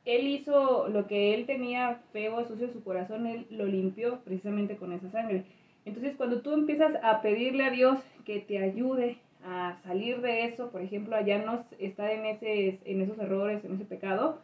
él 0.04 0.28
hizo 0.28 0.88
lo 0.88 1.06
que 1.06 1.34
él 1.34 1.46
tenía 1.46 2.00
feo, 2.12 2.44
sucio 2.46 2.68
su 2.68 2.84
corazón, 2.84 3.26
él 3.26 3.46
lo 3.50 3.64
limpió 3.66 4.20
precisamente 4.20 4.76
con 4.76 4.92
esa 4.92 5.10
sangre. 5.10 5.44
Entonces, 5.84 6.14
cuando 6.16 6.40
tú 6.40 6.52
empiezas 6.52 6.94
a 7.02 7.22
pedirle 7.22 7.64
a 7.64 7.70
Dios 7.70 7.98
que 8.24 8.40
te 8.40 8.58
ayude 8.58 9.18
a 9.44 9.76
salir 9.82 10.20
de 10.20 10.46
eso, 10.46 10.70
por 10.70 10.82
ejemplo, 10.82 11.16
a 11.16 11.22
ya 11.22 11.38
no 11.38 11.62
estar 11.78 12.10
en, 12.10 12.26
ese, 12.26 12.80
en 12.84 13.02
esos 13.02 13.18
errores, 13.18 13.64
en 13.64 13.74
ese 13.74 13.84
pecado, 13.84 14.40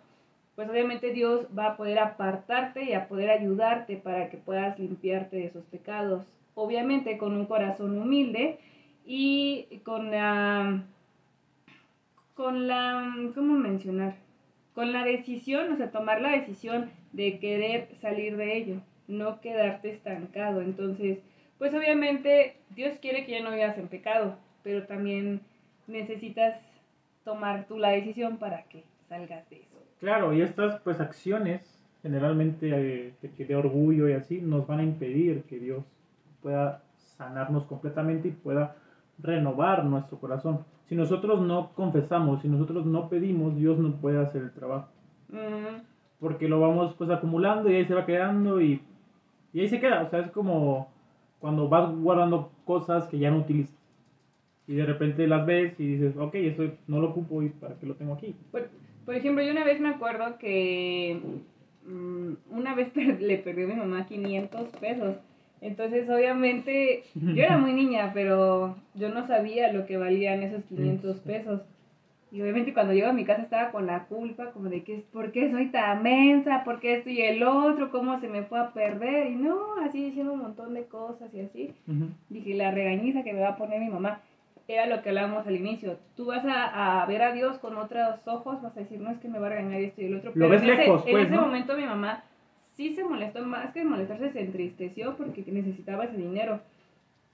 pues 0.56 0.68
obviamente 0.68 1.12
Dios 1.12 1.46
va 1.56 1.66
a 1.66 1.76
poder 1.76 1.98
apartarte 1.98 2.84
y 2.84 2.92
a 2.92 3.08
poder 3.08 3.30
ayudarte 3.30 3.96
para 3.96 4.28
que 4.30 4.36
puedas 4.36 4.78
limpiarte 4.78 5.36
de 5.36 5.46
esos 5.46 5.64
pecados. 5.64 6.24
Obviamente 6.54 7.16
con 7.18 7.34
un 7.34 7.46
corazón 7.46 7.98
humilde 7.98 8.58
y 9.06 9.80
con 9.84 10.10
la... 10.10 10.84
Con 12.34 12.68
la... 12.68 13.12
¿Cómo 13.34 13.54
mencionar? 13.54 14.14
con 14.74 14.92
la 14.92 15.04
decisión, 15.04 15.72
o 15.72 15.76
sea, 15.76 15.90
tomar 15.90 16.20
la 16.20 16.30
decisión 16.30 16.90
de 17.12 17.38
querer 17.38 17.88
salir 18.00 18.36
de 18.36 18.56
ello, 18.56 18.76
no 19.08 19.40
quedarte 19.40 19.90
estancado. 19.90 20.62
Entonces, 20.62 21.18
pues 21.58 21.74
obviamente 21.74 22.56
Dios 22.70 22.98
quiere 22.98 23.26
que 23.26 23.32
ya 23.32 23.42
no 23.42 23.50
vivas 23.50 23.76
en 23.78 23.88
pecado, 23.88 24.38
pero 24.62 24.86
también 24.86 25.40
necesitas 25.86 26.60
tomar 27.24 27.66
tú 27.66 27.78
la 27.78 27.90
decisión 27.90 28.38
para 28.38 28.62
que 28.64 28.84
salgas 29.08 29.48
de 29.50 29.56
eso. 29.56 29.80
Claro, 29.98 30.32
y 30.32 30.40
estas 30.40 30.80
pues 30.80 31.00
acciones, 31.00 31.78
generalmente 32.02 32.70
eh, 32.70 33.14
de, 33.36 33.56
orgullo 33.56 34.08
y 34.08 34.12
así, 34.12 34.40
nos 34.40 34.66
van 34.66 34.80
a 34.80 34.82
impedir 34.82 35.42
que 35.44 35.58
Dios 35.58 35.84
pueda 36.42 36.82
sanarnos 36.94 37.64
completamente 37.64 38.28
y 38.28 38.32
pueda 38.32 38.76
renovar 39.18 39.84
nuestro 39.84 40.18
corazón. 40.18 40.64
Si 40.88 40.94
nosotros 40.94 41.42
no 41.42 41.72
confesamos, 41.74 42.40
si 42.40 42.48
nosotros 42.48 42.86
no 42.86 43.08
pedimos, 43.08 43.54
Dios 43.56 43.78
no 43.78 43.92
puede 43.96 44.20
hacer 44.20 44.42
el 44.42 44.52
trabajo. 44.52 44.88
Mm, 45.28 45.82
Porque 46.18 46.48
lo 46.48 46.60
vamos 46.60 46.94
pues 46.94 47.10
acumulando 47.10 47.70
y 47.70 47.76
ahí 47.76 47.84
se 47.84 47.94
va 47.94 48.06
quedando 48.06 48.60
y, 48.60 48.82
y 49.52 49.60
ahí 49.60 49.68
se 49.68 49.80
queda. 49.80 50.02
O 50.02 50.08
sea, 50.08 50.20
es 50.20 50.30
como 50.30 50.88
cuando 51.38 51.68
vas 51.68 51.90
guardando 51.94 52.50
cosas 52.64 53.06
que 53.06 53.18
ya 53.18 53.30
no 53.30 53.38
utilizas. 53.38 53.79
Y 54.70 54.74
de 54.76 54.86
repente 54.86 55.26
las 55.26 55.44
ves 55.44 55.74
y 55.80 55.96
dices, 55.96 56.16
ok, 56.16 56.32
esto 56.36 56.62
no 56.86 57.00
lo 57.00 57.08
ocupo 57.10 57.42
y 57.42 57.48
para 57.48 57.74
qué 57.74 57.86
lo 57.86 57.96
tengo 57.96 58.14
aquí. 58.14 58.36
Por, 58.52 58.68
por 59.04 59.16
ejemplo, 59.16 59.42
yo 59.42 59.50
una 59.50 59.64
vez 59.64 59.80
me 59.80 59.88
acuerdo 59.88 60.38
que 60.38 61.18
mm, 61.84 62.32
una 62.56 62.76
vez 62.76 62.88
per- 62.94 63.20
le 63.20 63.38
perdió 63.38 63.64
a 63.66 63.68
mi 63.70 63.74
mamá 63.74 64.06
500 64.06 64.68
pesos. 64.78 65.16
Entonces, 65.60 66.08
obviamente, 66.08 67.02
yo 67.34 67.42
era 67.42 67.58
muy 67.58 67.72
niña, 67.72 68.12
pero 68.14 68.76
yo 68.94 69.08
no 69.08 69.26
sabía 69.26 69.72
lo 69.72 69.86
que 69.86 69.96
valían 69.96 70.44
esos 70.44 70.62
500 70.66 71.16
pesos. 71.18 71.62
Y 72.32 72.40
obviamente 72.40 72.72
cuando 72.72 72.92
llego 72.94 73.08
a 73.08 73.12
mi 73.12 73.24
casa 73.24 73.42
estaba 73.42 73.72
con 73.72 73.86
la 73.88 74.04
culpa, 74.04 74.52
como 74.52 74.68
de 74.70 74.84
que, 74.84 75.02
¿por 75.12 75.32
qué 75.32 75.50
soy 75.50 75.66
tan 75.66 76.04
mensa? 76.04 76.62
¿Por 76.64 76.78
qué 76.78 76.94
esto 76.94 77.10
y 77.10 77.20
el 77.22 77.42
otro? 77.42 77.90
¿Cómo 77.90 78.20
se 78.20 78.28
me 78.28 78.44
fue 78.44 78.60
a 78.60 78.70
perder? 78.72 79.32
Y 79.32 79.34
no, 79.34 79.58
así 79.84 80.04
diciendo 80.04 80.32
un 80.34 80.42
montón 80.42 80.74
de 80.74 80.84
cosas 80.84 81.28
y 81.34 81.40
así. 81.40 81.72
Ujú. 81.88 82.04
Dije, 82.28 82.54
la 82.54 82.70
regañiza 82.70 83.24
que 83.24 83.32
me 83.32 83.40
va 83.40 83.48
a 83.48 83.56
poner 83.56 83.80
mi 83.80 83.88
mamá. 83.88 84.20
Era 84.70 84.86
lo 84.86 85.02
que 85.02 85.08
hablábamos 85.08 85.46
al 85.48 85.56
inicio. 85.56 85.98
Tú 86.16 86.26
vas 86.26 86.44
a, 86.44 87.02
a 87.02 87.06
ver 87.06 87.22
a 87.22 87.32
Dios 87.32 87.58
con 87.58 87.76
otros 87.76 88.20
ojos, 88.26 88.62
vas 88.62 88.76
a 88.76 88.80
decir, 88.80 89.00
no 89.00 89.10
es 89.10 89.18
que 89.18 89.28
me 89.28 89.40
va 89.40 89.48
a 89.48 89.50
regañar 89.50 89.80
esto 89.80 90.00
y 90.00 90.04
el 90.04 90.16
otro. 90.16 90.30
Lo 90.34 90.48
ves 90.48 90.62
en 90.62 90.70
ese, 90.70 90.82
lejos, 90.82 91.02
en 91.06 91.12
pues, 91.12 91.26
ese 91.26 91.34
¿no? 91.34 91.42
momento 91.42 91.76
mi 91.76 91.84
mamá 91.84 92.22
sí 92.76 92.94
se 92.94 93.02
molestó, 93.02 93.44
más 93.44 93.72
que 93.72 93.84
molestarse, 93.84 94.30
se 94.30 94.40
entristeció 94.40 95.16
porque 95.16 95.44
necesitaba 95.48 96.04
ese 96.04 96.16
dinero. 96.16 96.60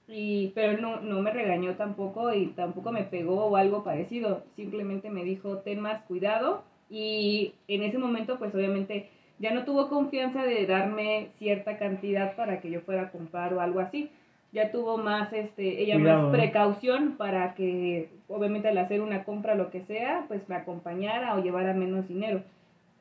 Y, 0.07 0.51
pero 0.55 0.81
no, 0.81 0.99
no 1.01 1.21
me 1.21 1.31
regañó 1.31 1.75
tampoco 1.75 2.33
y 2.33 2.47
tampoco 2.47 2.91
me 2.91 3.03
pegó 3.03 3.45
o 3.45 3.55
algo 3.55 3.83
parecido. 3.83 4.43
Simplemente 4.55 5.09
me 5.09 5.23
dijo, 5.23 5.59
ten 5.59 5.79
más 5.79 6.01
cuidado. 6.01 6.63
Y 6.89 7.53
en 7.67 7.83
ese 7.83 7.97
momento, 7.97 8.39
pues 8.39 8.55
obviamente 8.55 9.09
ya 9.39 9.53
no 9.53 9.63
tuvo 9.63 9.89
confianza 9.89 10.43
de 10.43 10.65
darme 10.65 11.29
cierta 11.37 11.77
cantidad 11.77 12.35
para 12.35 12.59
que 12.59 12.71
yo 12.71 12.81
fuera 12.81 13.03
a 13.03 13.11
comprar 13.11 13.53
o 13.53 13.61
algo 13.61 13.79
así. 13.79 14.09
Ya 14.53 14.71
tuvo 14.71 14.97
más, 14.97 15.33
este, 15.33 15.81
ella 15.81 15.95
Cuidado, 15.95 16.29
más 16.29 16.35
precaución 16.37 17.15
para 17.17 17.53
que, 17.53 18.09
obviamente 18.29 18.69
al 18.69 18.77
hacer 18.77 19.01
una 19.01 19.23
compra 19.23 19.55
lo 19.55 19.69
que 19.69 19.81
sea, 19.81 20.23
pues 20.27 20.47
me 20.49 20.55
acompañara 20.55 21.35
o 21.35 21.41
llevara 21.43 21.73
menos 21.73 22.07
dinero. 22.07 22.41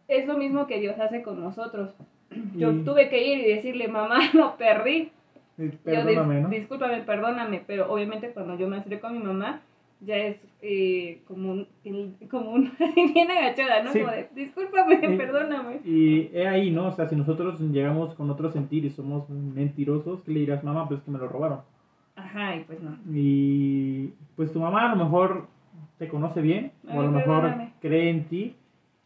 Es 0.09 0.27
lo 0.27 0.37
mismo 0.37 0.67
que 0.67 0.81
Dios 0.81 0.99
hace 0.99 1.23
con 1.23 1.41
nosotros. 1.41 1.91
Yo 2.57 2.73
Y- 2.73 2.83
tuve 2.85 3.09
que 3.09 3.25
ir 3.27 3.39
y 3.39 3.55
decirle, 3.55 3.89
mamá, 3.89 4.19
lo 4.35 4.57
perdí. 4.57 5.11
y 5.57 5.63
Yo, 5.63 5.67
dis- 5.69 5.77
Perdóname, 5.85 6.41
¿no? 6.41 6.49
discúlpame, 6.49 6.99
perdóname, 7.03 7.63
pero 7.67 7.93
obviamente 7.93 8.31
cuando 8.31 8.59
yo 8.59 8.69
me 8.69 8.77
acerco 8.79 9.07
a 9.07 9.11
mi 9.11 9.21
mamá, 9.21 9.61
ya 10.01 10.17
es 10.17 10.41
eh, 10.63 11.23
como 11.27 11.53
un, 11.53 11.67
el- 11.85 12.15
como 12.31 12.51
un, 12.53 12.71
bien 13.15 13.31
agachada, 13.31 13.83
¿no? 13.83 13.93
Sí. 13.93 14.01
Como 14.01 14.13
de, 14.13 14.29
discúlpame, 14.35 14.97
perdóname. 15.17 15.81
Y 15.85 16.31
he 16.33 16.47
ahí, 16.47 16.71
¿no? 16.71 16.89
O 16.89 16.93
sea, 16.93 17.09
si 17.09 17.17
nosotros 17.17 17.61
llegamos 17.61 18.15
con 18.15 18.31
otro 18.31 18.51
sentir 18.51 18.85
y 18.85 18.91
somos 18.91 19.29
mentirosos, 19.31 20.23
¿qué 20.23 20.33
le 20.33 20.41
dirás, 20.41 20.63
mamá? 20.65 20.87
Pues 20.89 21.01
que 21.03 21.11
me 21.11 21.19
lo 21.19 21.29
robaron. 21.29 21.61
Ajá, 22.15 22.57
y 22.57 22.65
pues 22.65 22.81
no. 22.81 22.97
Y 23.15 24.09
pues 24.37 24.53
tu 24.53 24.61
mamá 24.61 24.91
a 24.91 24.95
lo 24.95 25.05
mejor 25.05 25.47
te 25.99 26.09
conoce 26.09 26.41
bien, 26.41 26.73
o 26.89 27.01
a 27.01 27.05
lo 27.05 27.11
mejor 27.11 27.55
cree 27.81 28.11
en 28.11 28.25
ti. 28.25 28.55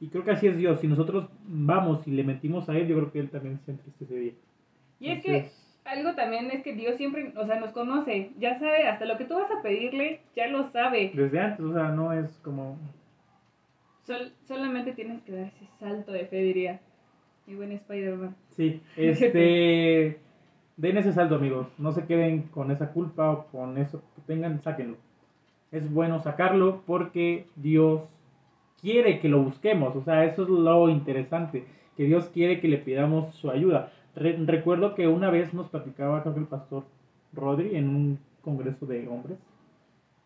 Y 0.00 0.08
creo 0.08 0.24
que 0.24 0.30
así 0.30 0.46
es 0.46 0.56
Dios. 0.56 0.80
Si 0.80 0.88
nosotros 0.88 1.28
vamos 1.46 2.06
y 2.06 2.10
le 2.12 2.24
mentimos 2.24 2.68
a 2.68 2.76
Él, 2.76 2.86
yo 2.88 2.96
creo 2.96 3.12
que 3.12 3.18
Él 3.20 3.28
también 3.30 3.58
se 3.66 3.72
entristece 3.72 4.04
ese 4.04 4.18
día. 4.20 4.32
Y 4.98 5.10
es 5.10 5.22
que 5.22 5.36
Entonces, 5.36 5.69
algo 5.90 6.14
también 6.14 6.50
es 6.50 6.62
que 6.62 6.72
Dios 6.74 6.96
siempre, 6.96 7.32
o 7.36 7.46
sea, 7.46 7.58
nos 7.60 7.72
conoce, 7.72 8.30
ya 8.38 8.58
sabe, 8.58 8.86
hasta 8.86 9.04
lo 9.04 9.16
que 9.18 9.24
tú 9.24 9.34
vas 9.34 9.50
a 9.50 9.62
pedirle, 9.62 10.20
ya 10.36 10.46
lo 10.48 10.64
sabe. 10.70 11.10
Desde 11.14 11.40
antes, 11.40 11.64
o 11.64 11.72
sea, 11.72 11.88
no 11.88 12.12
es 12.12 12.38
como... 12.44 12.78
Sol- 14.04 14.32
solamente 14.46 14.92
tienes 14.92 15.22
que 15.22 15.32
dar 15.32 15.46
ese 15.46 15.66
salto 15.78 16.12
de 16.12 16.26
fe, 16.26 16.36
diría. 16.42 16.80
Y 17.46 17.54
buen 17.54 17.72
Spider-Man. 17.72 18.34
Sí, 18.50 18.80
este... 18.96 20.18
Den 20.76 20.96
ese 20.96 21.12
saldo, 21.12 21.36
amigos. 21.36 21.66
No 21.78 21.92
se 21.92 22.06
queden 22.06 22.42
con 22.44 22.70
esa 22.70 22.92
culpa 22.92 23.30
o 23.30 23.46
con 23.46 23.76
eso 23.76 24.02
que 24.14 24.22
tengan, 24.22 24.62
sáquenlo. 24.62 24.96
Es 25.72 25.92
bueno 25.92 26.20
sacarlo 26.20 26.82
porque 26.86 27.44
Dios 27.56 28.02
quiere 28.80 29.20
que 29.20 29.28
lo 29.28 29.42
busquemos. 29.42 29.94
O 29.94 30.02
sea, 30.02 30.24
eso 30.24 30.44
es 30.44 30.48
lo 30.48 30.88
interesante. 30.88 31.64
Que 31.98 32.04
Dios 32.04 32.30
quiere 32.32 32.60
que 32.60 32.68
le 32.68 32.78
pidamos 32.78 33.34
su 33.34 33.50
ayuda. 33.50 33.92
Re- 34.16 34.36
recuerdo 34.44 34.94
que 34.94 35.06
una 35.08 35.30
vez 35.30 35.54
nos 35.54 35.68
platicaba, 35.68 36.22
creo 36.22 36.34
que 36.34 36.40
el 36.40 36.46
pastor 36.46 36.84
Rodri, 37.32 37.76
en 37.76 37.88
un 37.88 38.18
congreso 38.42 38.86
de 38.86 39.06
hombres, 39.08 39.38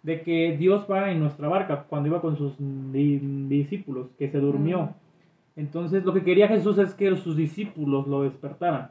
de 0.03 0.23
que 0.23 0.57
Dios 0.57 0.87
va 0.91 1.11
en 1.11 1.21
nuestra 1.21 1.49
barca 1.49 1.85
cuando 1.89 2.09
iba 2.09 2.21
con 2.21 2.37
sus 2.37 2.55
di- 2.59 3.19
discípulos, 3.49 4.09
que 4.19 4.29
se 4.31 4.39
durmió. 4.39 4.81
Ujú. 4.81 4.95
Entonces, 5.57 6.05
lo 6.05 6.13
que 6.13 6.23
quería 6.25 6.49
Jesús 6.49 6.79
es 6.79 6.95
que 6.95 7.15
sus 7.17 7.37
discípulos 7.37 8.07
lo 8.07 8.23
despertaran. 8.23 8.91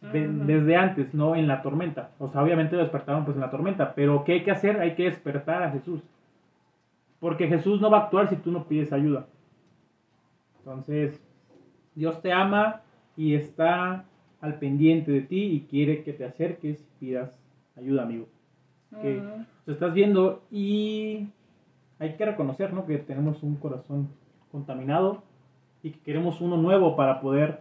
De- 0.00 0.28
Ujú. 0.28 0.44
desde 0.46 0.76
antes, 0.76 1.14
no 1.14 1.36
en 1.36 1.46
la 1.48 1.62
tormenta. 1.62 2.10
O 2.18 2.28
sea, 2.28 2.42
obviamente 2.42 2.74
lo 2.76 2.82
despertaron 2.82 3.24
pues 3.24 3.36
en 3.36 3.40
la 3.42 3.50
tormenta. 3.50 3.94
Pero 3.94 4.24
¿qué 4.24 4.32
hay 4.32 4.44
que 4.44 4.50
hacer? 4.50 4.80
Hay 4.80 4.94
que 4.94 5.04
despertar 5.04 5.62
a 5.62 5.70
Jesús. 5.70 6.00
Porque 7.20 7.46
Jesús 7.46 7.80
no 7.80 7.90
va 7.90 7.98
a 7.98 8.00
actuar 8.04 8.28
si 8.28 8.36
tú 8.36 8.50
no 8.50 8.64
pides 8.64 8.92
ayuda. 8.92 9.26
Entonces, 10.58 11.20
Dios 11.94 12.20
te 12.22 12.32
ama 12.32 12.80
y 13.16 13.34
está 13.34 14.04
al 14.40 14.58
pendiente 14.58 15.10
de 15.12 15.20
ti 15.22 15.42
y 15.44 15.60
quiere 15.70 16.02
que 16.02 16.12
te 16.12 16.24
acerques 16.24 16.80
y 16.80 17.04
pidas 17.06 17.38
ayuda, 17.76 18.02
amigo. 18.02 18.26
Que 19.00 19.14
Mm. 19.20 19.46
lo 19.66 19.72
estás 19.72 19.94
viendo 19.94 20.42
y 20.50 21.26
hay 21.98 22.14
que 22.16 22.24
reconocer 22.26 22.72
¿no? 22.72 22.84
que 22.86 22.98
tenemos 22.98 23.42
un 23.42 23.56
corazón 23.56 24.08
contaminado 24.50 25.22
y 25.82 25.90
que 25.90 26.00
queremos 26.00 26.40
uno 26.40 26.56
nuevo 26.56 26.94
para 26.96 27.20
poder 27.20 27.60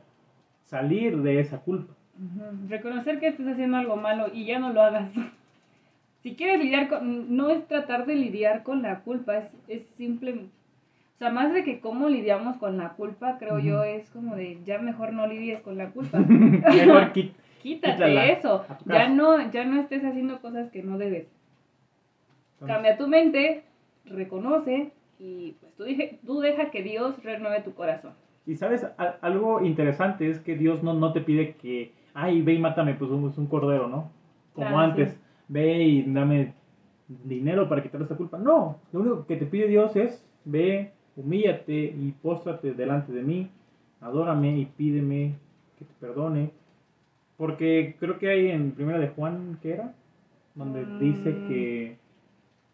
salir 0.66 1.22
de 1.22 1.40
esa 1.40 1.60
culpa. 1.62 1.94
Ujú. 2.18 2.68
Reconocer 2.70 3.20
que 3.20 3.28
estás 3.28 3.48
haciendo 3.48 3.78
algo 3.78 3.96
malo 3.96 4.28
y 4.34 4.46
ya 4.46 4.60
no 4.60 4.72
lo 4.74 4.82
hagas. 4.82 5.12
Si 6.22 6.36
quieres 6.36 6.60
lidiar 6.64 6.88
con... 6.88 7.36
No 7.36 7.50
es 7.50 7.68
tratar 7.68 8.06
de 8.06 8.14
lidiar 8.14 8.62
con 8.62 8.84
la 8.84 9.00
culpa, 9.02 9.38
es, 9.40 9.50
es 9.68 9.84
simple... 9.98 10.46
O 11.22 11.24
sea, 11.24 11.30
más 11.32 11.54
de 11.54 11.64
que 11.64 11.82
cómo 11.82 12.10
lidiamos 12.10 12.58
con 12.58 12.78
la 12.80 12.94
culpa, 12.94 13.38
creo 13.38 13.60
yo, 13.60 13.84
es 13.84 14.10
como 14.10 14.36
de 14.36 14.58
ya 14.66 14.80
mejor 14.80 15.14
no 15.14 15.28
lidies 15.28 15.62
con 15.62 15.78
la 15.78 15.92
culpa. 15.92 16.18
Mejor 16.28 17.12
Quítate 17.14 17.36
Quítala 17.62 18.26
eso. 18.26 18.66
Ya 18.88 19.08
no, 19.08 19.52
ya 19.52 19.64
no 19.64 19.80
estés 19.80 20.04
haciendo 20.04 20.42
cosas 20.42 20.72
que 20.72 20.82
no 20.82 20.98
debes. 20.98 21.28
Entonces, 22.54 22.76
Cambia 22.76 22.98
tu 22.98 23.08
mente, 23.08 23.62
reconoce 24.06 24.94
y 25.20 25.52
pues 25.62 25.72
tú, 25.76 25.84
dije, 25.84 26.18
tú 26.26 26.40
deja 26.40 26.72
que 26.72 26.82
Dios 26.82 27.24
renueve 27.24 27.62
tu 27.62 27.76
corazón. 27.76 28.14
Y 28.48 28.56
sabes, 28.56 28.84
A- 28.98 29.18
algo 29.22 29.64
interesante 29.64 30.28
es 30.28 30.40
que 30.40 30.56
Dios 30.56 30.82
no, 30.82 30.96
no 30.96 31.14
te 31.14 31.22
pide 31.22 31.54
que, 31.54 31.92
ay, 32.16 32.42
ve 32.42 32.54
y 32.54 32.58
mátame, 32.60 32.96
pues 32.96 33.12
un, 33.12 33.32
un 33.38 33.46
cordero, 33.46 33.88
¿no? 33.88 34.10
Como 34.56 34.70
Claro, 34.70 34.80
antes, 34.80 35.12
sí. 35.12 35.20
ve 35.50 35.84
y 35.84 36.02
dame 36.12 36.56
dinero 37.08 37.70
para 37.70 37.84
quitar 37.84 38.02
esta 38.02 38.16
culpa. 38.18 38.40
No, 38.40 38.80
lo 38.92 39.00
único 39.02 39.28
que 39.28 39.36
te 39.36 39.46
pide 39.46 39.68
Dios 39.68 39.96
es, 39.96 40.28
ve, 40.46 40.94
humíllate 41.16 41.74
y 41.74 42.14
póstrate 42.22 42.74
delante 42.74 43.12
de 43.12 43.22
mí, 43.24 43.50
adórame 44.02 44.58
y 44.58 44.66
pídeme 44.66 45.34
que 45.78 45.86
te 45.86 45.94
perdone. 46.00 46.52
Porque 47.38 47.96
creo 48.00 48.20
que 48.20 48.30
hay 48.30 48.50
en 48.52 48.72
primera 48.72 49.00
de 49.00 49.08
Juan, 49.10 49.58
¿qué 49.62 49.74
era? 49.74 49.94
Donde 50.56 50.86
dice 51.00 51.32
Mm. 51.32 51.48
que, 51.48 51.98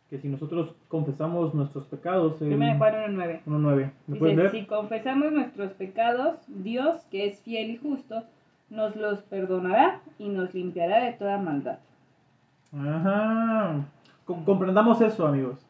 que 0.10 0.18
si 0.20 0.28
nosotros 0.28 0.74
confesamos 0.88 1.54
nuestros 1.54 1.86
pecados, 1.86 2.38
Primero 2.38 2.74
de 2.74 2.78
Juan 2.78 3.16
1.9. 3.16 3.42
1.9. 3.46 3.92
¿Me 4.08 4.16
puedes 4.18 4.36
Dice, 4.36 4.50
leer? 4.50 4.52
si 4.52 4.66
confesamos 4.68 5.32
nuestros 5.32 5.74
pecados, 5.74 6.36
Dios, 6.48 7.02
que 7.12 7.28
es 7.28 7.40
fiel 7.42 7.70
y 7.72 7.78
justo, 7.78 8.24
nos 8.70 8.96
los 8.96 9.22
perdonará 9.24 10.02
y 10.20 10.28
nos 10.30 10.54
limpiará 10.54 11.04
de 11.06 11.14
toda 11.14 11.38
maldad. 11.38 11.80
Ajá. 12.74 13.86
Com- 14.26 14.44
comprendamos 14.44 15.00
eso, 15.02 15.26
amigos. 15.26 15.66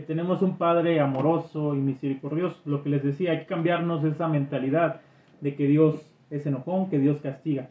Que 0.00 0.06
tenemos 0.06 0.40
un 0.40 0.56
Padre 0.56 0.98
amoroso 0.98 1.74
y 1.74 1.78
misericordioso. 1.78 2.56
Lo 2.64 2.82
que 2.82 2.88
les 2.88 3.02
decía, 3.02 3.32
hay 3.32 3.40
que 3.40 3.44
cambiarnos 3.44 4.02
esa 4.02 4.28
mentalidad 4.28 5.02
de 5.42 5.54
que 5.54 5.66
Dios 5.66 6.00
es 6.30 6.46
enojón, 6.46 6.88
que 6.88 6.98
Dios 6.98 7.20
castiga. 7.20 7.68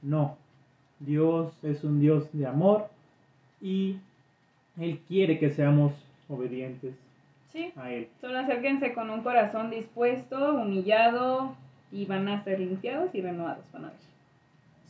No. 0.00 0.36
Dios 1.00 1.52
es 1.64 1.82
un 1.82 1.98
Dios 1.98 2.28
de 2.32 2.46
amor 2.46 2.86
y 3.60 3.96
Él 4.78 5.00
quiere 5.08 5.40
que 5.40 5.50
seamos 5.50 5.92
obedientes 6.28 6.94
Sí. 7.48 7.72
a 7.74 7.90
Él. 7.90 8.06
Solo 8.20 8.38
acérquense 8.38 8.94
con 8.94 9.10
un 9.10 9.22
corazón 9.22 9.68
dispuesto, 9.70 10.54
humillado, 10.54 11.56
y 11.90 12.04
van 12.06 12.28
a 12.28 12.44
ser 12.44 12.60
limpiados 12.60 13.12
y 13.12 13.22
renovados, 13.22 13.64
van 13.72 13.86
a 13.86 13.88
ver. 13.88 13.96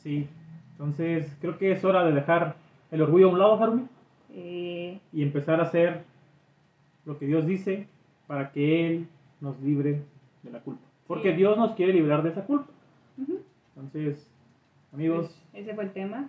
Sí. 0.02 0.28
Entonces, 0.72 1.34
creo 1.40 1.56
que 1.56 1.72
es 1.72 1.82
hora 1.86 2.04
de 2.04 2.12
dejar 2.12 2.54
el 2.90 3.00
orgullo 3.00 3.28
a 3.30 3.32
un 3.32 3.38
lado, 3.38 3.62
Harumi, 3.62 3.86
Eh, 4.34 4.98
y 5.12 5.22
empezar 5.22 5.58
a 5.60 5.64
hacer 5.64 6.04
lo 7.04 7.18
que 7.18 7.26
Dios 7.26 7.46
dice 7.46 7.86
para 8.26 8.52
que 8.52 8.86
Él 8.86 9.06
nos 9.40 9.60
libre 9.60 10.02
de 10.42 10.50
la 10.50 10.60
culpa. 10.60 10.82
Porque 11.06 11.30
Sí. 11.32 11.36
Dios 11.36 11.56
nos 11.58 11.72
quiere 11.74 11.92
librar 11.92 12.22
de 12.22 12.30
esa 12.30 12.44
culpa. 12.44 12.66
ujú. 13.18 13.40
Entonces, 13.76 14.30
amigos, 14.92 15.34
Pues, 15.52 15.64
ese 15.64 15.74
fue 15.74 15.84
el 15.84 15.90
tema. 15.90 16.28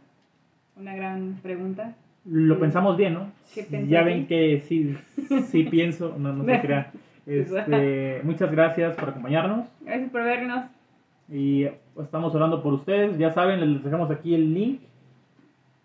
Una 0.75 0.96
gran 0.96 1.39
pregunta. 1.44 1.96
lo 2.25 2.56
sí. 2.56 2.60
pensamos 2.62 2.98
bien, 2.98 3.13
¿no? 3.13 3.32
¿Qué 3.53 3.86
Ya 3.88 4.01
ven 4.03 4.25
que 4.27 4.62
sí, 4.62 4.96
sí 5.48 5.63
pienso, 5.72 6.15
no, 6.18 6.34
no 6.34 6.44
se 6.46 6.62
crea. 6.62 6.92
Este, 7.25 8.20
muchas 8.25 8.51
gracias 8.51 8.98
por 8.98 9.08
acompañarnos 9.10 9.65
Gracias 9.80 10.10
por 10.12 10.24
vernos. 10.24 10.65
y 11.30 11.65
estamos 12.01 12.36
orando 12.36 12.62
por 12.62 12.74
ustedes. 12.74 13.18
Ya 13.18 13.32
saben, 13.32 13.74
les 13.75 13.82
dejamos 13.84 14.12
aquí 14.12 14.36
el 14.36 14.54
link 14.54 14.82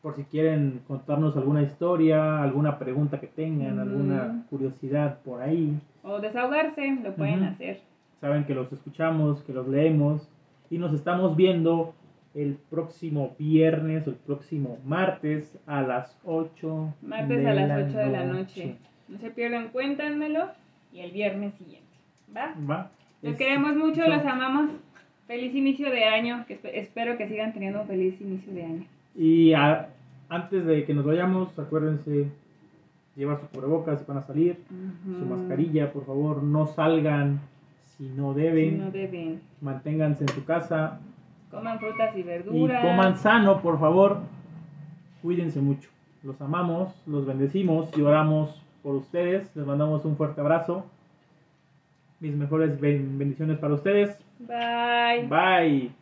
por 0.03 0.15
si 0.17 0.23
quieren 0.25 0.81
contarnos 0.87 1.37
alguna 1.37 1.63
historia, 1.63 2.43
alguna 2.43 2.79
pregunta 2.79 3.19
que 3.21 3.27
tengan, 3.27 3.73
Ujú. 3.81 3.83
alguna 3.91 4.45
curiosidad 4.51 5.19
por 5.25 5.43
ahí. 5.43 5.77
O 6.03 6.21
desahogarse, 6.21 6.99
lo 7.03 7.15
pueden 7.15 7.43
hacer. 7.45 7.81
Saben 8.21 8.45
que 8.45 8.55
los 8.55 8.73
escuchamos, 8.73 9.43
que 9.43 9.53
los 9.53 9.69
leemos 9.69 10.29
y 10.71 10.79
nos 10.79 10.93
estamos 10.93 11.37
viendo 11.37 11.95
el 12.35 12.57
próximo 12.71 13.35
viernes 13.39 14.07
o 14.07 14.11
el 14.11 14.17
próximo 14.17 14.79
martes 14.85 15.59
a 15.67 15.83
las 15.83 16.17
8 16.25 16.95
Martes 17.03 17.39
de 17.43 17.49
a 17.49 17.55
las 17.55 17.69
la 17.69 17.77
8 17.89 17.99
de 17.99 18.09
la 18.11 18.25
noche. 18.25 18.77
No 19.09 19.19
se 19.19 19.31
pierdan, 19.31 19.69
cuéntanmelo. 19.69 20.49
Y 20.93 21.01
el 21.01 21.11
viernes 21.11 21.55
siguiente. 21.55 21.87
¿Va? 22.35 22.55
¿Va? 22.71 22.91
Los 23.23 23.33
Es- 23.33 23.39
queremos 23.39 23.75
mucho, 23.77 24.07
los 24.09 24.25
amamos. 24.25 24.71
Feliz 25.27 25.55
inicio 25.55 25.91
de 25.91 26.05
año. 26.05 26.45
Que 26.47 26.59
espero 26.75 27.17
que 27.19 27.29
sigan 27.29 27.53
teniendo 27.53 27.83
un 27.83 27.87
feliz 27.87 28.21
inicio 28.21 28.53
de 28.55 28.65
año. 28.65 28.85
Y 29.19 29.53
a- 29.53 29.89
antes 30.31 30.65
de 30.65 30.85
que 30.85 30.95
nos 30.95 31.05
vayamos, 31.05 31.59
acuérdense 31.59 32.29
llevar 33.17 33.41
su 33.41 33.49
cubrebocas 33.49 33.99
si 33.99 34.05
van 34.07 34.19
a 34.19 34.23
salir, 34.23 34.59
su 35.19 35.27
mascarilla, 35.27 35.93
por 35.93 36.07
favor, 36.07 36.43
no 36.43 36.67
salgan 36.69 37.41
si 37.97 38.05
no 38.11 38.33
Si 38.33 38.41
deben, 38.41 38.79
no 38.79 38.91
deben. 38.93 39.41
manténganse 39.61 40.23
en 40.23 40.29
su 40.29 40.45
casa 40.45 41.01
Coman 41.51 41.81
frutas 41.81 42.15
y 42.17 42.21
y 42.21 42.23
verduras. 42.23 42.85
coman 42.85 43.17
sano, 43.17 43.61
por 43.61 43.81
favor. 43.81 44.19
Cuídense 45.21 45.61
mucho. 45.61 45.89
Los 46.23 46.41
amamos, 46.41 46.95
los 47.07 47.27
bendecimos 47.27 47.91
y 47.99 48.03
oramos 48.03 48.63
por 48.85 48.95
ustedes. 48.95 49.51
Les 49.57 49.67
mandamos 49.67 50.05
un 50.05 50.17
fuerte 50.17 50.41
abrazo. 50.41 50.85
Mis 52.21 52.37
mejores 52.37 52.81
ben- 52.81 53.19
bendiciones 53.19 53.59
para 53.59 53.75
ustedes. 53.75 54.17
Bye. 54.39 55.27
Bye. 55.29 55.98